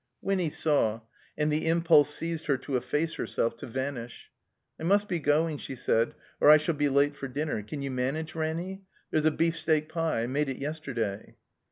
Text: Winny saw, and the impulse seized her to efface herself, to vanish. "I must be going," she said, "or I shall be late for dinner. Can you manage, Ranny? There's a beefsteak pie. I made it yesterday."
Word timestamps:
Winny 0.19 0.49
saw, 0.49 1.01
and 1.37 1.51
the 1.53 1.67
impulse 1.67 2.09
seized 2.11 2.47
her 2.47 2.57
to 2.57 2.75
efface 2.75 3.13
herself, 3.13 3.55
to 3.57 3.67
vanish. 3.67 4.31
"I 4.79 4.83
must 4.83 5.07
be 5.07 5.19
going," 5.19 5.59
she 5.59 5.75
said, 5.75 6.15
"or 6.39 6.49
I 6.49 6.57
shall 6.57 6.73
be 6.73 6.89
late 6.89 7.15
for 7.15 7.27
dinner. 7.27 7.61
Can 7.61 7.83
you 7.83 7.91
manage, 7.91 8.33
Ranny? 8.33 8.81
There's 9.11 9.25
a 9.25 9.29
beefsteak 9.31 9.89
pie. 9.89 10.23
I 10.23 10.25
made 10.25 10.49
it 10.49 10.57
yesterday." 10.57 11.35